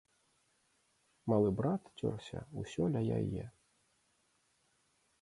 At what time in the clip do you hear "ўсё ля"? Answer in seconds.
2.65-3.01